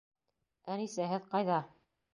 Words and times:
Әнисә, 0.77 1.07
һеҙ 1.15 1.31
ҡайҙа? 1.37 1.65